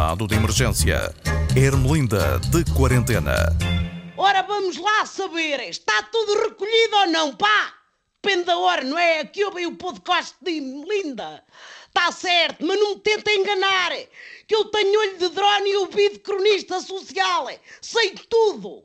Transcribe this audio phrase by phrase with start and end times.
[0.00, 1.14] estado de emergência.
[1.54, 3.34] Ermelinda de quarentena.
[4.16, 7.74] Ora, vamos lá saber, está tudo recolhido ou não, pá?
[8.22, 9.20] Depende da hora, não é?
[9.20, 11.44] Aqui eu vi o podcast de Ermelinda.
[11.88, 13.92] Está certo, mas não me tenta enganar,
[14.48, 17.48] que eu tenho olho de drone e ouvido cronista social,
[17.82, 18.82] sei tudo.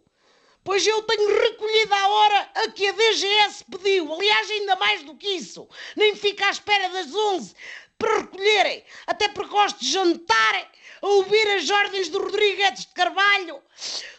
[0.66, 4.14] Pois eu tenho recolhido a hora a que a DGS pediu.
[4.14, 5.66] Aliás, ainda mais do que isso.
[5.96, 7.56] Nem fica à espera das 11
[7.98, 8.84] para recolherem.
[9.08, 10.75] Até porque gosto de jantar
[11.06, 13.62] a ouvir as ordens de Rodrigues de Carvalho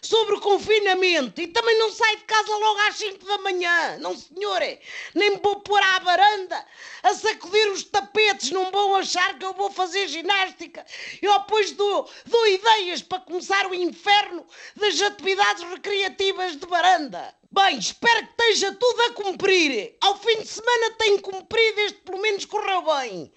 [0.01, 4.17] sobre o confinamento e também não saio de casa logo às 5 da manhã, não
[4.17, 4.79] senhora,
[5.13, 6.65] nem me vou pôr à varanda
[7.03, 10.87] a sacudir os tapetes, não vão achar que eu vou fazer ginástica.
[11.21, 14.47] Eu depois dou, dou ideias para começar o inferno
[14.77, 17.35] das atividades recreativas de varanda.
[17.51, 19.97] Bem, espero que esteja tudo a cumprir.
[20.01, 23.33] Ao fim de semana tenho cumprido, este pelo menos correu bem.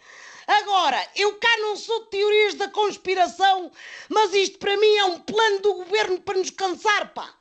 [0.50, 3.72] Agora, eu cá não sou de teorias conspiração,
[4.08, 7.34] mas isto para mim é um plano do governo para nos cansar, pá.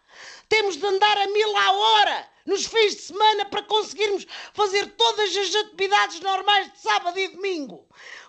[0.49, 5.37] Temos de andar a mil à hora nos fins de semana para conseguirmos fazer todas
[5.37, 7.87] as atividades normais de sábado e domingo,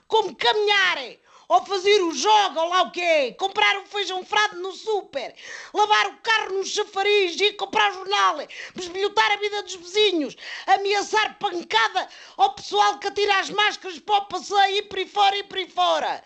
[0.08, 0.98] como caminhar,
[1.50, 5.34] ou fazer o jogo, ou lá o que é, comprar o feijão frado no super,
[5.74, 8.38] lavar o carro no chafariz, ir comprar jornal,
[8.76, 10.36] besbilhotar a vida dos vizinhos,
[10.68, 15.38] ameaçar pancada ao pessoal que atira as máscaras para o passeio e por aí fora
[15.38, 16.24] e por aí fora.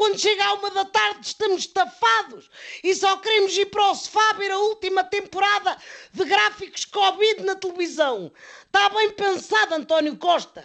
[0.00, 2.50] Quando chega à uma da tarde estamos estafados
[2.82, 5.76] e só queremos ir para o sofá ver a última temporada
[6.10, 8.32] de gráficos Covid na televisão.
[8.64, 10.64] Está bem pensado, António Costa.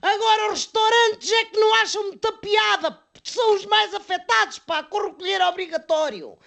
[0.00, 4.96] Agora os restaurantes é que não acham muita piada, são os mais afetados, pá, com
[4.96, 6.38] o obrigatório.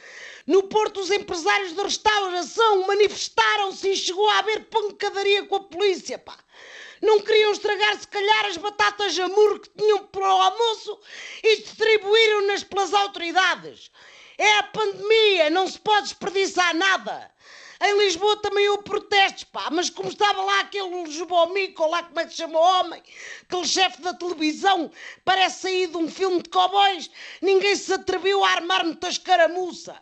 [0.47, 6.17] No Porto, os empresários de restauração manifestaram-se e chegou a haver pancadaria com a polícia,
[6.17, 6.35] pá.
[7.01, 10.99] Não queriam estragar, se calhar, as batatas amor que tinham para o almoço
[11.43, 13.91] e distribuíram-nas pelas autoridades.
[14.37, 17.31] É a pandemia, não se pode desperdiçar nada.
[17.79, 22.19] Em Lisboa também houve protestos, pá, mas como estava lá aquele Jubomico, ou lá como
[22.19, 23.03] é que se chama o homem,
[23.43, 24.91] aquele chefe da televisão,
[25.23, 27.09] parece sair de um filme de cowboys,
[27.41, 29.95] ninguém se atreveu a armar muita escaramuça.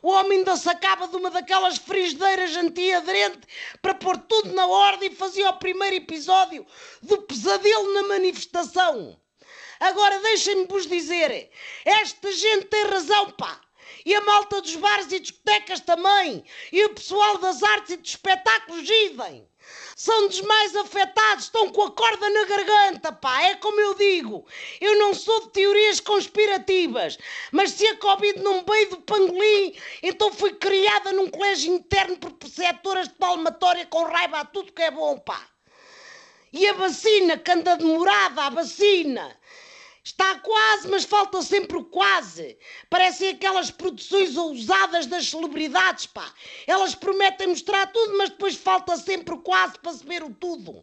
[0.00, 3.40] O homem ainda sacava de uma daquelas frigideiras antiaderente
[3.82, 6.64] para pôr tudo na ordem e fazia o primeiro episódio
[7.02, 9.20] do pesadelo na manifestação.
[9.80, 11.50] Agora deixem-me vos dizer,
[11.84, 13.60] esta gente tem razão, pá.
[14.04, 16.44] E a malta dos bares e discotecas também.
[16.72, 19.48] E o pessoal das artes e dos espetáculos idem.
[19.96, 23.42] São dos mais afetados, estão com a corda na garganta, pá.
[23.42, 24.46] É como eu digo,
[24.80, 27.18] eu não sou de teorias conspirativas,
[27.52, 32.32] mas se a Covid não veio do pangolim, então fui criada num colégio interno por
[32.32, 35.46] preceptoras de palmatória com raiva a tudo que é bom, pá.
[36.52, 39.36] E a vacina, que anda demorada, a vacina.
[40.08, 42.56] Está quase, mas falta sempre o quase.
[42.88, 46.32] Parecem aquelas produções ousadas das celebridades, pá.
[46.66, 50.82] Elas prometem mostrar tudo, mas depois falta sempre o quase para se ver o tudo.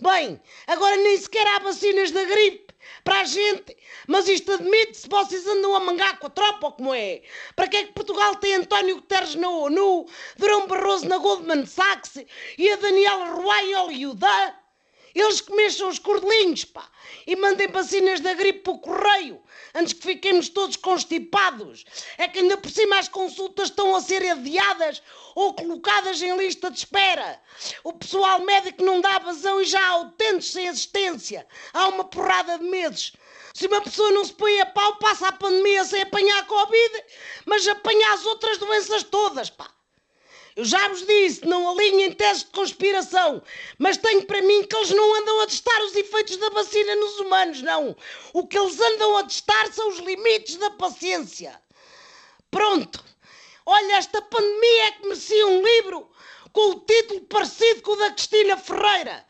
[0.00, 2.72] Bem, agora nem sequer há vacinas da gripe
[3.04, 3.76] para a gente,
[4.08, 7.20] mas isto admite-se, vocês andam a mangar com a tropa como é?
[7.54, 10.06] Para que é que Portugal tem António Guterres na ONU,
[10.38, 12.24] Durão Barroso na Goldman Sachs
[12.56, 14.24] e a Daniela Roy em Hollywood?
[15.14, 16.90] Eles que mexam os cordelinhos, pá,
[17.26, 19.42] e mandem vacinas da gripe para o correio,
[19.74, 21.84] antes que fiquemos todos constipados.
[22.18, 25.02] É que ainda por cima as consultas estão a ser adiadas
[25.34, 27.40] ou colocadas em lista de espera.
[27.82, 31.46] O pessoal médico não dá vazão e já há utentes sem assistência.
[31.72, 33.12] Há uma porrada de meses.
[33.52, 37.04] Se uma pessoa não se põe a pau, passa a pandemia sem apanhar a Covid,
[37.46, 39.73] mas apanha as outras doenças todas, pá.
[40.56, 43.42] Eu já vos disse, não alinhem testes de conspiração,
[43.76, 47.18] mas tenho para mim que eles não andam a testar os efeitos da vacina nos
[47.18, 47.96] humanos, não.
[48.32, 51.60] O que eles andam a testar são os limites da paciência.
[52.52, 53.04] Pronto.
[53.66, 56.08] Olha, esta pandemia é que merecia um livro
[56.52, 59.26] com o título parecido com o da Cristina Ferreira.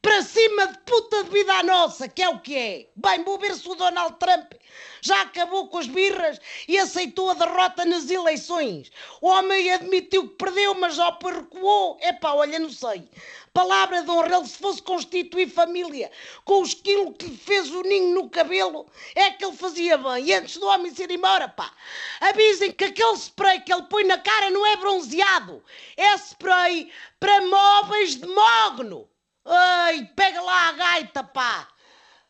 [0.00, 2.88] Para cima de puta de vida à nossa, que é o que é.
[2.94, 4.52] Bem, vou ver se o Donald Trump
[5.00, 8.92] já acabou com as birras e aceitou a derrota nas eleições.
[9.20, 11.98] O homem admitiu que perdeu, mas já recuou.
[12.00, 13.10] Epá, olha, não sei.
[13.52, 16.12] Palavra de honra, ele se fosse constituir família
[16.44, 18.86] com o esquilo que lhe fez o ninho no cabelo,
[19.16, 20.26] é que ele fazia bem.
[20.26, 21.72] E antes do homem se ir embora, pá,
[22.20, 25.60] avisem que aquele spray que ele põe na cara não é bronzeado.
[25.96, 29.08] É spray para móveis de mogno.
[29.44, 31.68] Ai, pega lá a gaita, pá!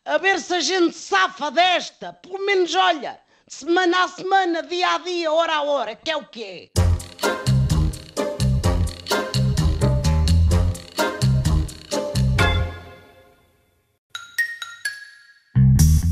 [0.05, 2.13] A ver se a gente safa desta.
[2.13, 6.21] Pelo menos, olha, semana a semana, dia a dia, hora a hora, que é o.
[6.21, 6.71] Está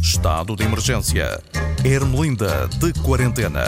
[0.02, 1.42] Estado de emergência.
[1.86, 3.64] Ermelinda de quarentena.